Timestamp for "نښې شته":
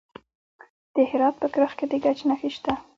2.29-2.73